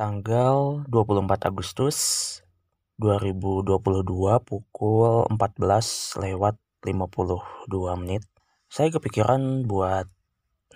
[0.00, 1.98] tanggal 24 Agustus
[3.04, 3.84] 2022
[4.48, 8.24] pukul 14 lewat 52 menit.
[8.72, 10.08] Saya kepikiran buat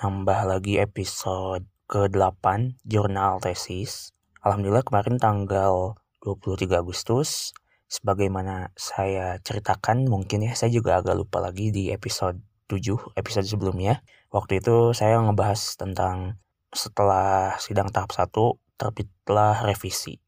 [0.04, 4.12] nambah lagi episode ke-8 jurnal tesis.
[4.44, 7.56] Alhamdulillah kemarin tanggal 23 Agustus
[7.88, 14.04] sebagaimana saya ceritakan mungkin ya saya juga agak lupa lagi di episode 7 episode sebelumnya.
[14.28, 16.36] Waktu itu saya ngebahas tentang
[16.76, 18.28] setelah sidang tahap 1
[18.76, 20.18] terbitlah revisi.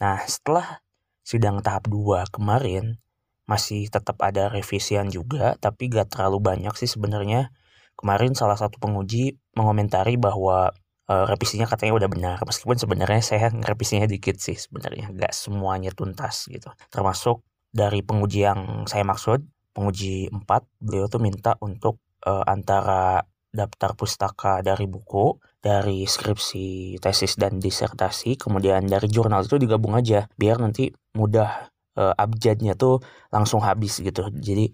[0.00, 0.84] Nah, setelah
[1.26, 3.00] sidang tahap 2 kemarin
[3.46, 7.54] masih tetap ada revisian juga, tapi gak terlalu banyak sih sebenarnya.
[7.96, 10.74] Kemarin salah satu penguji mengomentari bahwa
[11.08, 16.50] e, revisinya katanya udah benar, meskipun sebenarnya saya revisinya dikit sih sebenarnya, gak semuanya tuntas
[16.50, 16.68] gitu.
[16.90, 20.42] Termasuk dari penguji yang saya maksud, penguji 4,
[20.82, 23.24] beliau tuh minta untuk e, antara
[23.56, 30.30] daftar pustaka dari buku, dari skripsi, tesis dan disertasi, kemudian dari jurnal itu digabung aja
[30.38, 33.02] biar nanti mudah uh, abjadnya tuh
[33.34, 34.30] langsung habis gitu.
[34.30, 34.70] Jadi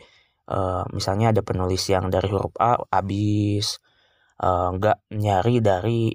[0.52, 3.80] uh, misalnya ada penulis yang dari huruf A habis
[4.44, 6.12] uh, nggak nyari dari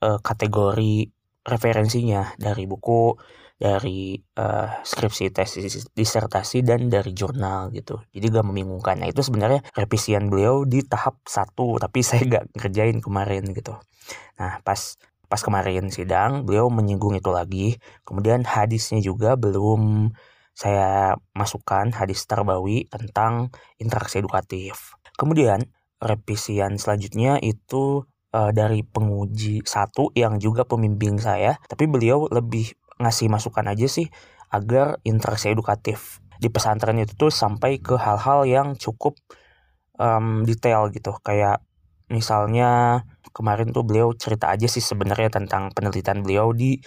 [0.00, 1.12] uh, kategori
[1.44, 3.12] referensinya dari buku
[3.56, 8.04] dari uh, skripsi tesis disertasi dan dari jurnal gitu.
[8.12, 9.00] Jadi gak membingungkan.
[9.00, 13.80] Nah itu sebenarnya revisian beliau di tahap satu tapi saya gak ngerjain kemarin gitu.
[14.36, 17.68] Nah pas pas kemarin sidang beliau menyinggung itu lagi.
[18.04, 20.12] Kemudian hadisnya juga belum
[20.56, 24.96] saya masukkan hadis terbawi tentang interaksi edukatif.
[25.16, 25.64] Kemudian
[26.00, 31.56] revisian selanjutnya itu uh, dari penguji satu yang juga pembimbing saya.
[31.68, 34.08] Tapi beliau lebih ngasih masukan aja sih
[34.52, 39.16] agar interaksi edukatif di pesantren itu tuh sampai ke hal-hal yang cukup
[39.96, 41.16] um, detail gitu.
[41.24, 41.64] Kayak
[42.12, 43.02] misalnya
[43.32, 46.78] kemarin tuh beliau cerita aja sih sebenarnya tentang penelitian beliau di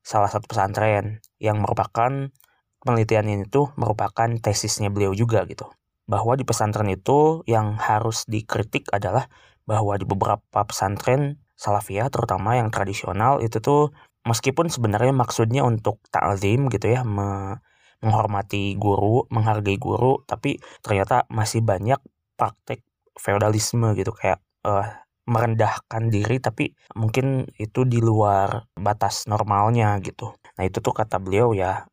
[0.00, 2.32] salah satu pesantren yang merupakan
[2.80, 5.68] penelitian ini tuh merupakan tesisnya beliau juga gitu.
[6.10, 9.30] Bahwa di pesantren itu yang harus dikritik adalah
[9.68, 13.92] bahwa di beberapa pesantren salafiyah terutama yang tradisional itu tuh
[14.24, 17.60] meskipun sebenarnya maksudnya untuk ta'zim gitu ya me
[18.00, 22.00] menghormati guru, menghargai guru, tapi ternyata masih banyak
[22.32, 22.80] praktek
[23.20, 24.88] feodalisme gitu kayak uh,
[25.28, 30.32] merendahkan diri tapi mungkin itu di luar batas normalnya gitu.
[30.56, 31.84] Nah, itu tuh kata beliau ya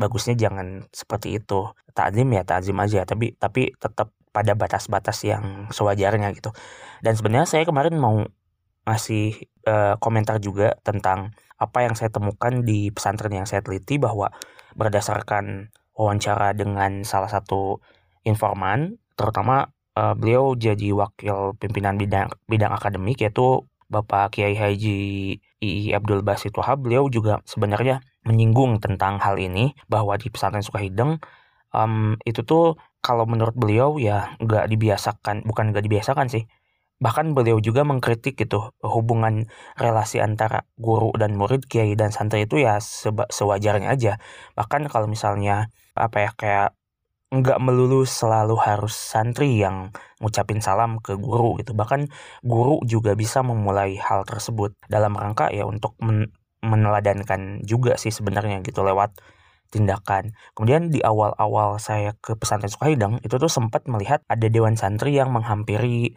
[0.00, 1.70] bagusnya jangan seperti itu.
[1.92, 6.56] Ta'zim ya ta'zim aja tapi tapi tetap pada batas-batas yang sewajarnya gitu.
[7.04, 8.24] Dan sebenarnya saya kemarin mau
[8.88, 14.32] ngasih uh, komentar juga tentang apa yang saya temukan di pesantren yang saya teliti bahwa
[14.72, 17.84] berdasarkan wawancara dengan salah satu
[18.24, 19.68] informan, terutama
[20.00, 24.98] uh, beliau jadi wakil pimpinan bidang bidang akademik yaitu Bapak Kiai Haji
[25.60, 31.18] II Abdul Basit Wahab, beliau juga sebenarnya menyinggung tentang hal ini bahwa di pesantren Sukahideng
[31.74, 36.46] um, itu tuh kalau menurut beliau ya nggak dibiasakan, bukan nggak dibiasakan sih,
[37.00, 39.48] Bahkan beliau juga mengkritik gitu hubungan
[39.80, 42.76] relasi antara guru dan murid, kiai dan santri itu ya
[43.32, 44.20] sewajarnya aja.
[44.52, 46.68] Bahkan kalau misalnya apa ya kayak
[47.30, 51.72] nggak melulu selalu harus santri yang ngucapin salam ke guru gitu.
[51.72, 52.10] Bahkan
[52.44, 56.28] guru juga bisa memulai hal tersebut dalam rangka ya untuk men
[56.60, 59.16] meneladankan juga sih sebenarnya gitu lewat
[59.72, 60.36] tindakan.
[60.52, 65.32] Kemudian di awal-awal saya ke pesantren Sukahidang itu tuh sempat melihat ada dewan santri yang
[65.32, 66.12] menghampiri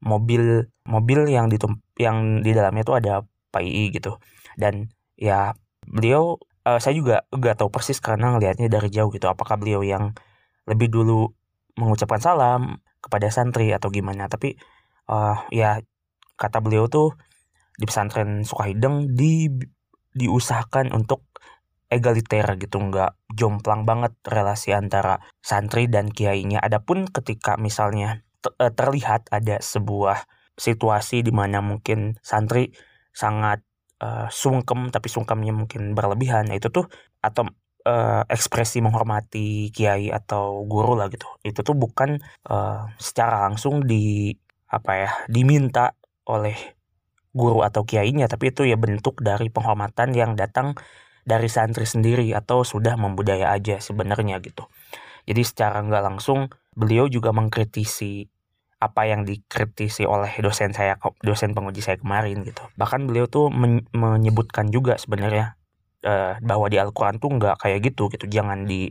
[0.00, 1.60] mobil mobil yang di
[2.00, 4.16] yang di dalamnya tuh ada Pak II gitu.
[4.56, 5.52] Dan ya
[5.84, 9.28] beliau uh, saya juga gak tahu persis karena ngelihatnya dari jauh gitu.
[9.28, 10.16] Apakah beliau yang
[10.68, 11.30] lebih dulu
[11.78, 14.28] mengucapkan salam kepada santri atau gimana.
[14.28, 14.56] Tapi
[15.08, 15.80] uh, ya
[16.36, 17.16] kata beliau tuh
[17.76, 19.48] di pesantren Sukahideng di
[20.16, 21.24] diusahakan untuk
[21.90, 22.76] egaliter gitu.
[22.78, 26.60] Nggak jomplang banget relasi antara santri dan kiainya.
[26.60, 28.22] Adapun ketika misalnya
[28.56, 30.24] terlihat ada sebuah
[30.56, 32.72] situasi di mana mungkin santri
[33.12, 33.64] sangat
[34.04, 36.48] uh, sungkem tapi sungkemnya mungkin berlebihan.
[36.48, 36.88] Nah, itu tuh
[37.20, 37.48] atau
[37.88, 41.28] uh, ekspresi menghormati kiai atau guru lah gitu.
[41.44, 44.32] Itu tuh bukan uh, secara langsung di
[44.70, 45.96] apa ya diminta
[46.30, 46.54] oleh
[47.34, 50.74] guru atau kiainya tapi itu ya bentuk dari penghormatan yang datang
[51.22, 54.66] dari santri sendiri atau sudah membudaya aja sebenarnya gitu.
[55.28, 58.24] Jadi secara nggak langsung beliau juga mengkritisi
[58.80, 62.64] apa yang dikritisi oleh dosen saya dosen penguji saya kemarin gitu.
[62.80, 65.60] Bahkan beliau tuh men menyebutkan juga sebenarnya
[66.08, 68.24] uh, bahwa di Al-Quran tuh nggak kayak gitu gitu.
[68.24, 68.88] Jangan di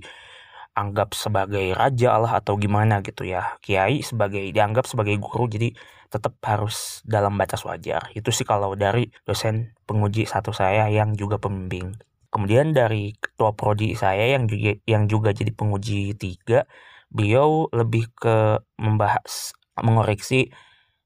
[0.78, 3.58] anggap sebagai raja lah atau gimana gitu ya.
[3.66, 5.74] Kiai sebagai dianggap sebagai guru jadi
[6.14, 8.14] tetap harus dalam batas wajar.
[8.14, 11.98] Itu sih kalau dari dosen penguji satu saya yang juga pembimbing.
[12.30, 16.70] Kemudian dari ketua prodi saya yang juga yang juga jadi penguji tiga
[17.10, 20.54] beliau lebih ke membahas mengoreksi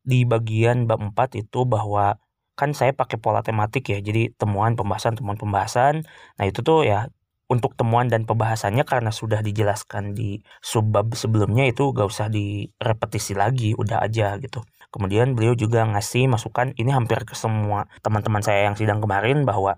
[0.04, 2.20] di bagian bab 4 itu bahwa
[2.54, 6.06] kan saya pakai pola tematik ya jadi temuan pembahasan temuan pembahasan.
[6.38, 7.10] Nah itu tuh ya
[7.50, 13.76] untuk temuan dan pembahasannya karena sudah dijelaskan di subbab sebelumnya itu gak usah direpetisi lagi
[13.78, 14.64] udah aja gitu.
[14.94, 19.78] Kemudian beliau juga ngasih masukan ini hampir ke semua teman-teman saya yang sidang kemarin bahwa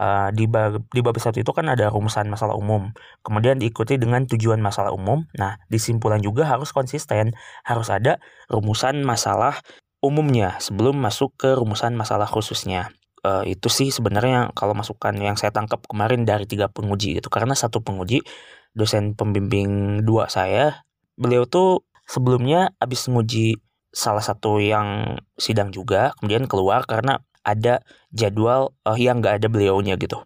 [0.00, 2.88] Uh, di bab di bab satu itu kan ada rumusan masalah umum,
[3.20, 5.28] kemudian diikuti dengan tujuan masalah umum.
[5.36, 7.36] Nah, disimpulan juga harus konsisten,
[7.68, 8.16] harus ada
[8.48, 9.60] rumusan masalah
[10.00, 12.88] umumnya sebelum masuk ke rumusan masalah khususnya.
[13.20, 17.52] Uh, itu sih sebenarnya kalau masukan yang saya tangkap kemarin dari tiga penguji itu karena
[17.52, 18.24] satu penguji
[18.72, 20.88] dosen pembimbing dua saya
[21.20, 23.60] beliau tuh sebelumnya habis nguji
[23.92, 27.80] salah satu yang sidang juga kemudian keluar karena ada
[28.12, 30.20] jadwal uh, yang nggak ada beliaunya gitu.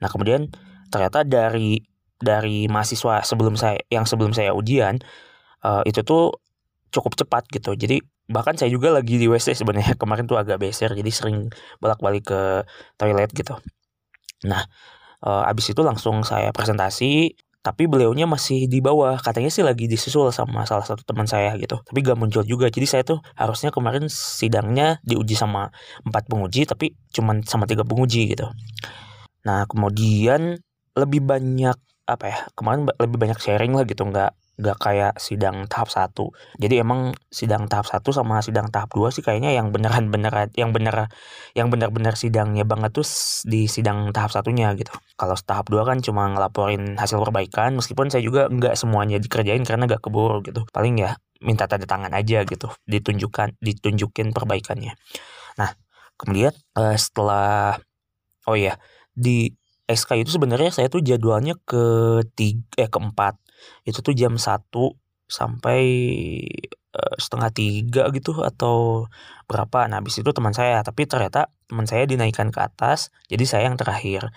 [0.00, 0.48] Nah kemudian
[0.88, 1.82] ternyata dari
[2.18, 5.02] dari mahasiswa sebelum saya yang sebelum saya ujian
[5.66, 6.32] uh, itu tuh
[6.94, 7.74] cukup cepat gitu.
[7.76, 8.00] Jadi
[8.30, 11.52] bahkan saya juga lagi di WC sebenarnya kemarin tuh agak beser jadi sering
[11.82, 12.40] bolak-balik ke
[12.96, 13.60] toilet gitu.
[14.48, 14.64] Nah
[15.24, 19.16] uh, abis itu langsung saya presentasi tapi beliaunya masih di bawah.
[19.16, 21.80] Katanya sih lagi disusul sama salah satu teman saya gitu.
[21.80, 22.68] Tapi gak muncul juga.
[22.68, 25.72] Jadi saya tuh harusnya kemarin sidangnya diuji sama
[26.04, 28.52] empat penguji tapi cuman sama tiga penguji gitu.
[29.48, 30.60] Nah kemudian
[30.92, 34.04] lebih banyak apa ya kemarin lebih banyak sharing lah gitu.
[34.04, 36.30] Nggak nggak kayak sidang tahap satu.
[36.58, 40.70] Jadi emang sidang tahap satu sama sidang tahap dua sih kayaknya yang beneran beneran yang
[40.70, 41.10] bener
[41.58, 43.06] yang benar-benar sidangnya banget tuh
[43.46, 44.94] di sidang tahap satunya gitu.
[45.18, 49.90] Kalau tahap dua kan cuma ngelaporin hasil perbaikan meskipun saya juga nggak semuanya dikerjain karena
[49.90, 50.62] gak keburu gitu.
[50.70, 54.94] Paling ya minta tanda tangan aja gitu ditunjukkan ditunjukin perbaikannya.
[55.58, 55.70] Nah
[56.14, 57.76] kemudian uh, setelah
[58.46, 58.78] oh ya
[59.10, 59.50] di
[59.84, 61.84] SK itu sebenarnya saya tuh jadwalnya ke
[62.32, 63.36] tiga eh keempat
[63.88, 64.96] itu tuh jam satu
[65.28, 65.80] sampai
[66.94, 69.08] uh, setengah tiga gitu atau
[69.50, 69.88] berapa.
[69.90, 70.80] Nah habis itu teman saya.
[70.84, 74.30] Tapi ternyata teman saya dinaikkan ke atas jadi saya yang terakhir.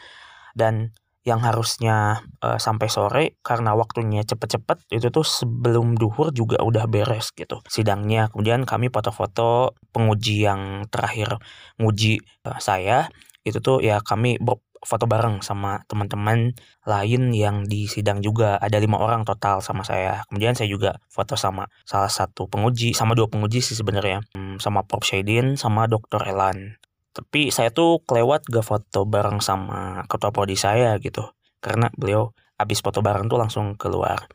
[0.57, 0.95] Dan
[1.27, 7.35] yang harusnya uh, sampai sore karena waktunya cepet-cepet itu tuh sebelum duhur juga udah beres
[7.35, 8.31] gitu sidangnya.
[8.31, 11.35] Kemudian kami foto-foto penguji yang terakhir
[11.83, 13.11] nguji uh, saya.
[13.43, 14.39] Itu tuh ya kami
[14.85, 16.53] foto bareng sama teman-teman
[16.85, 18.59] lain yang di sidang juga.
[18.61, 20.21] Ada lima orang total sama saya.
[20.29, 24.21] Kemudian saya juga foto sama salah satu penguji sama dua penguji sih sebenarnya.
[24.37, 25.07] Hmm, sama Prof.
[25.07, 26.27] Shaidin sama Dr.
[26.27, 26.77] Elan.
[27.17, 31.25] Tapi saya tuh kelewat gak foto bareng sama ketua prodi saya gitu.
[31.57, 34.29] Karena beliau habis foto bareng tuh langsung keluar.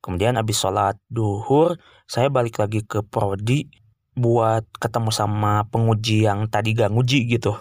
[0.00, 1.76] Kemudian habis sholat duhur
[2.08, 3.68] saya balik lagi ke prodi
[4.12, 7.56] buat ketemu sama penguji yang tadi gak nguji gitu.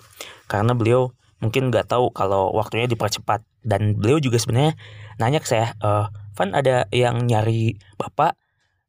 [0.47, 1.11] Karena beliau
[1.41, 3.43] mungkin nggak tahu kalau waktunya dipercepat.
[3.61, 4.73] Dan beliau juga sebenarnya
[5.21, 5.89] nanya ke saya e,
[6.35, 8.39] Van ada yang nyari bapak?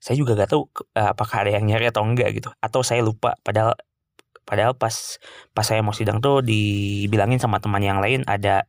[0.03, 0.67] Saya juga nggak tahu
[0.99, 2.51] uh, apakah ada yang nyari atau enggak gitu.
[2.59, 3.79] Atau saya lupa padahal
[4.43, 5.19] padahal pas
[5.55, 8.67] pas saya mau sidang tuh dibilangin sama teman yang lain ada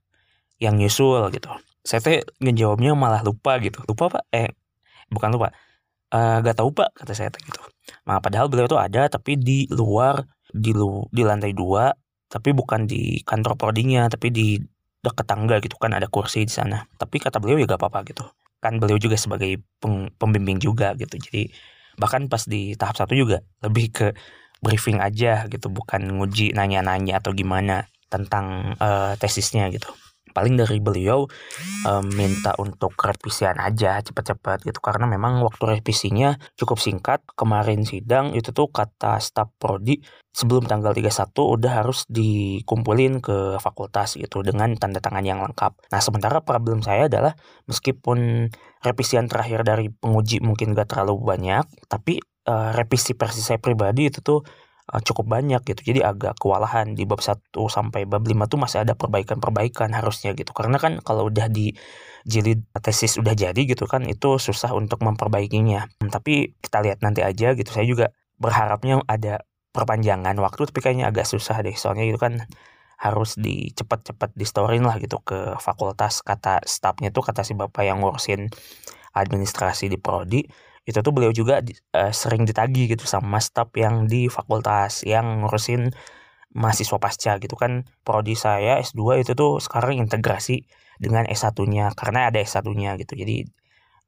[0.61, 1.49] yang nyusul gitu.
[1.81, 3.81] Saya tuh ngejawabnya malah lupa gitu.
[3.89, 4.23] Lupa pak?
[4.29, 4.53] Eh
[5.09, 5.49] bukan lupa.
[6.13, 7.61] Uh, gak tahu pak kata saya gitu.
[8.05, 10.21] Nah padahal beliau tuh ada tapi di luar
[10.53, 11.89] di lu di lantai dua
[12.33, 14.57] tapi bukan di kantor prodinya tapi di
[15.05, 16.81] dekat tangga gitu kan ada kursi di sana.
[16.97, 18.25] Tapi kata beliau ya gak apa-apa gitu.
[18.57, 19.61] Kan beliau juga sebagai
[20.17, 21.13] pembimbing juga gitu.
[21.21, 21.53] Jadi
[22.01, 24.07] bahkan pas di tahap satu juga lebih ke
[24.65, 25.69] briefing aja gitu.
[25.69, 29.93] Bukan nguji nanya-nanya atau gimana tentang uh, tesisnya gitu
[30.33, 31.29] paling dari beliau
[31.85, 38.33] um, minta untuk revisian aja cepet-cepet gitu karena memang waktu revisinya cukup singkat kemarin sidang
[38.33, 40.01] itu tuh kata staf prodi
[40.33, 45.77] sebelum tanggal 31 udah harus dikumpulin ke fakultas gitu dengan tanda tangan yang lengkap.
[45.93, 47.37] Nah sementara problem saya adalah
[47.69, 48.49] meskipun
[48.81, 52.17] revisian terakhir dari penguji mungkin gak terlalu banyak tapi
[52.49, 54.62] uh, revisi versi saya pribadi itu tuh uh,
[55.01, 55.81] cukup banyak gitu.
[55.93, 57.39] Jadi agak kewalahan di bab 1
[57.71, 60.53] sampai bab 5 tuh masih ada perbaikan-perbaikan harusnya gitu.
[60.53, 61.73] Karena kan kalau udah di
[62.27, 65.89] jilid tesis udah jadi gitu kan itu susah untuk memperbaikinya.
[66.11, 67.69] Tapi kita lihat nanti aja gitu.
[67.73, 69.41] Saya juga berharapnya ada
[69.73, 71.73] perpanjangan waktu tapi kayaknya agak susah deh.
[71.73, 72.45] Soalnya itu kan
[73.03, 77.99] harus dicepat-cepat di storin lah gitu ke fakultas kata stafnya tuh kata si bapak yang
[77.99, 78.47] ngurusin
[79.11, 80.47] administrasi di prodi
[80.83, 81.63] itu tuh beliau juga
[81.95, 85.95] uh, sering ditagi gitu sama staf yang di fakultas yang ngurusin
[86.53, 90.67] mahasiswa pasca gitu kan prodi saya S2 itu tuh sekarang integrasi
[91.01, 93.17] dengan S1-nya karena ada S1-nya gitu.
[93.17, 93.47] Jadi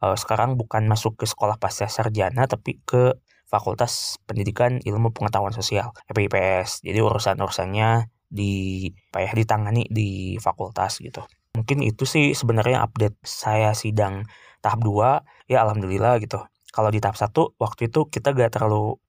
[0.06, 5.94] uh, sekarang bukan masuk ke sekolah pasca sarjana tapi ke Fakultas Pendidikan Ilmu Pengetahuan Sosial
[6.10, 6.82] FIPS.
[6.82, 11.24] Jadi urusan-urusannya di apa ya ditangani di fakultas gitu.
[11.56, 14.28] Mungkin itu sih sebenarnya update saya sidang
[14.60, 16.42] tahap 2 ya alhamdulillah gitu.
[16.76, 19.00] Kalau di tahap 1 waktu itu kita gak terlalu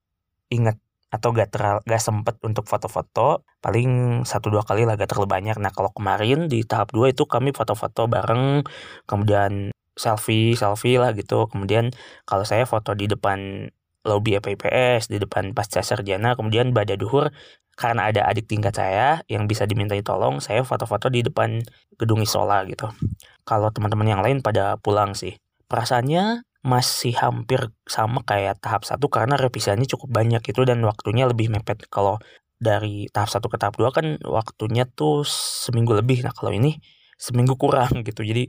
[0.54, 0.78] ingat
[1.10, 3.42] atau gak terlalu gak sempet untuk foto-foto.
[3.58, 5.58] Paling satu dua kali lah gak terlalu banyak.
[5.58, 8.62] Nah kalau kemarin di tahap 2 itu kami foto-foto bareng
[9.10, 11.50] kemudian selfie selfie lah gitu.
[11.50, 11.90] Kemudian
[12.22, 13.66] kalau saya foto di depan
[14.06, 17.34] lobby FIPS di depan pasca sarjana kemudian pada duhur
[17.76, 21.60] karena ada adik tingkat saya yang bisa dimintai tolong saya foto-foto di depan
[22.00, 22.88] gedung isola gitu.
[23.44, 25.36] Kalau teman-teman yang lain pada pulang sih.
[25.66, 31.52] Perasaannya masih hampir sama kayak tahap satu karena revisiannya cukup banyak itu dan waktunya lebih
[31.52, 31.84] mepet.
[31.90, 32.20] Kalau
[32.56, 35.22] dari tahap satu ke tahap dua kan waktunya tuh
[35.64, 36.24] seminggu lebih.
[36.24, 36.80] Nah kalau ini
[37.20, 38.24] seminggu kurang gitu.
[38.24, 38.48] Jadi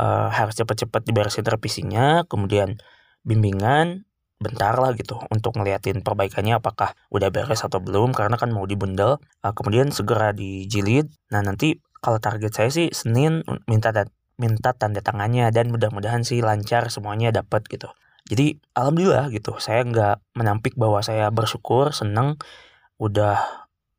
[0.00, 2.80] uh, harus cepat-cepat diberesin revisinya, kemudian
[3.26, 8.68] bimbingan, bentar lah gitu untuk ngeliatin perbaikannya apakah udah beres atau belum karena kan mau
[8.68, 11.08] dibundel uh, kemudian segera dijilid.
[11.32, 13.90] Nah nanti kalau target saya sih Senin minta
[14.36, 17.88] minta tanda tangannya dan mudah-mudahan sih lancar semuanya dapat gitu.
[18.28, 19.56] Jadi alhamdulillah gitu.
[19.56, 22.36] Saya nggak menampik bahwa saya bersyukur seneng
[23.00, 23.40] udah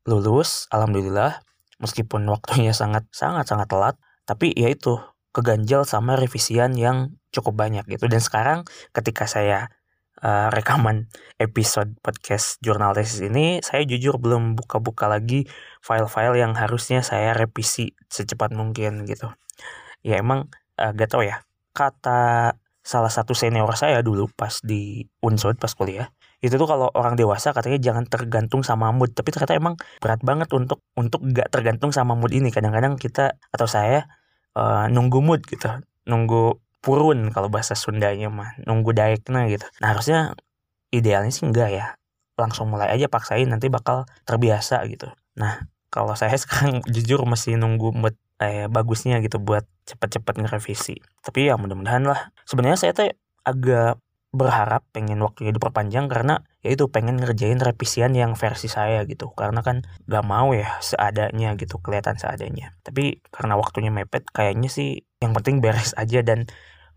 [0.06, 1.42] lulus alhamdulillah.
[1.82, 3.96] Meskipun waktunya sangat sangat sangat telat.
[4.26, 4.98] Tapi ya itu
[5.34, 8.06] keganjal sama revisian yang cukup banyak gitu.
[8.06, 9.72] Dan sekarang ketika saya
[10.22, 15.46] uh, rekaman episode podcast jurnal tesis ini saya jujur belum buka-buka lagi
[15.82, 19.30] file-file yang harusnya saya revisi secepat mungkin gitu
[20.02, 21.42] ya emang uh, gak tau ya.
[21.74, 27.18] Kata salah satu senior saya dulu pas di unsur pas kuliah itu tuh kalau orang
[27.18, 29.10] dewasa katanya jangan tergantung sama mood.
[29.10, 32.54] Tapi ternyata emang berat banget untuk untuk gak tergantung sama mood ini.
[32.54, 34.06] Kadang-kadang kita atau saya
[34.54, 35.66] uh, nunggu mood gitu.
[36.06, 38.54] Nunggu purun kalau bahasa Sundanya mah.
[38.62, 39.66] Nunggu daiknya gitu.
[39.82, 40.38] Nah harusnya
[40.94, 41.86] idealnya sih enggak ya.
[42.38, 45.10] Langsung mulai aja paksain nanti bakal terbiasa gitu.
[45.34, 51.00] Nah kalau saya sekarang jujur masih nunggu mood eh, bagusnya gitu buat cepet-cepet ngerevisi.
[51.24, 52.36] Tapi ya mudah-mudahan lah.
[52.44, 53.08] Sebenarnya saya tuh
[53.48, 53.96] agak
[54.28, 59.32] berharap pengen waktunya diperpanjang karena ya itu pengen ngerjain revisian yang versi saya gitu.
[59.32, 62.76] Karena kan gak mau ya seadanya gitu kelihatan seadanya.
[62.84, 66.44] Tapi karena waktunya mepet kayaknya sih yang penting beres aja dan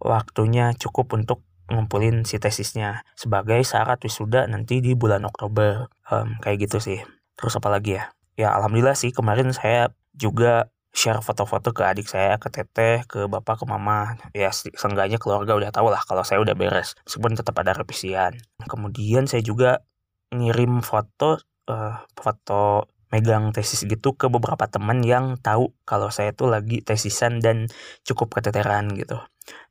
[0.03, 5.87] waktunya cukup untuk ngumpulin si tesisnya sebagai syarat wisuda nanti di bulan Oktober.
[6.11, 6.99] Um, kayak gitu sih.
[7.39, 8.11] Terus apa lagi ya?
[8.35, 13.63] Ya alhamdulillah sih kemarin saya juga share foto-foto ke adik saya, ke teteh, ke bapak,
[13.63, 14.19] ke mama.
[14.35, 16.99] Ya seenggaknya keluarga udah tahu lah kalau saya udah beres.
[17.07, 18.35] Meskipun tetap ada revisian.
[18.67, 19.83] Kemudian saya juga
[20.31, 26.47] ngirim foto uh, foto megang tesis gitu ke beberapa teman yang tahu kalau saya tuh
[26.47, 27.67] lagi tesisan dan
[28.07, 29.19] cukup keteteran gitu.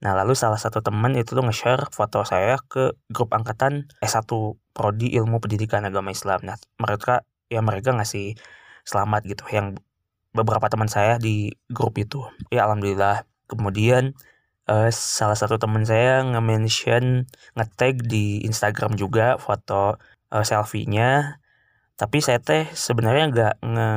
[0.05, 4.29] Nah lalu salah satu teman itu tuh nge-share foto saya ke grup angkatan S1
[4.77, 6.45] Prodi Ilmu Pendidikan Agama Islam.
[6.45, 8.37] Nah mereka ya mereka ngasih
[8.85, 9.81] selamat gitu yang
[10.31, 12.23] beberapa teman saya di grup itu.
[12.55, 13.27] Ya alhamdulillah.
[13.51, 14.15] Kemudian
[14.71, 17.27] uh, salah satu teman saya nge-mention
[17.59, 19.99] nge-tag di Instagram juga foto
[20.31, 21.43] uh, selfie-nya.
[21.99, 23.91] Tapi saya teh sebenarnya nggak nge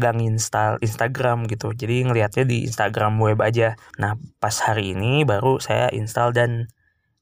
[0.00, 1.76] nggak nginstal Instagram gitu.
[1.76, 3.76] Jadi ngelihatnya di Instagram web aja.
[4.00, 6.50] Nah pas hari ini baru saya install dan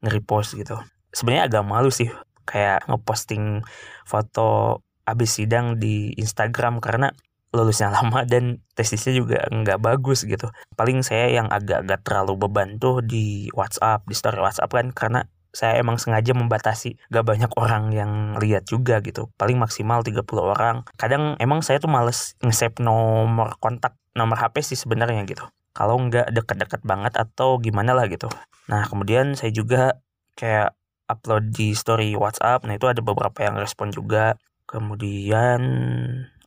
[0.04, 0.78] nge-repost gitu.
[1.10, 2.06] Sebenarnya agak malu sih
[2.46, 3.66] kayak ngeposting
[4.06, 7.10] foto abis sidang di Instagram karena
[7.52, 10.48] lulusnya lama dan tesisnya juga nggak bagus gitu.
[10.74, 15.20] Paling saya yang agak-agak terlalu beban tuh di WhatsApp, di story WhatsApp kan karena
[15.52, 19.28] saya emang sengaja membatasi gak banyak orang yang lihat juga gitu.
[19.36, 20.88] Paling maksimal 30 orang.
[20.96, 25.44] Kadang emang saya tuh males nge-save nomor kontak, nomor HP sih sebenarnya gitu.
[25.76, 28.32] Kalau nggak deket-deket banget atau gimana lah gitu.
[28.68, 30.00] Nah kemudian saya juga
[30.40, 30.72] kayak
[31.08, 32.64] upload di story WhatsApp.
[32.64, 34.40] Nah itu ada beberapa yang respon juga.
[34.64, 35.60] Kemudian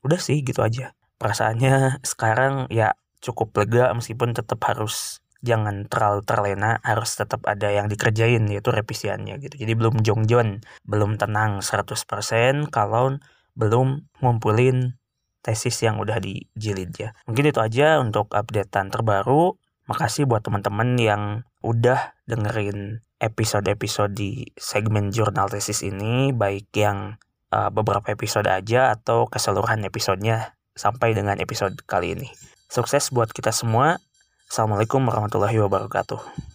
[0.06, 0.94] udah sih gitu aja.
[1.18, 2.94] Perasaannya sekarang ya
[3.26, 9.42] cukup lega meskipun tetap harus jangan terlalu terlena harus tetap ada yang dikerjain yaitu revisiannya
[9.42, 9.56] gitu.
[9.62, 13.18] Jadi belum jongjon belum tenang 100% kalau
[13.58, 14.98] belum ngumpulin
[15.46, 17.14] tesis yang udah dijilid ya.
[17.30, 19.54] Mungkin itu aja untuk updatean terbaru.
[19.86, 21.24] Makasih buat teman-teman yang
[21.62, 27.22] udah dengerin episode-episode di segmen jurnal tesis ini baik yang
[27.52, 32.30] uh, beberapa episode aja atau keseluruhan episodenya sampai dengan episode kali ini.
[32.72, 34.02] Sukses buat kita semua.
[34.50, 36.55] Assalamualaikum warahmatullahi wabarakatuh.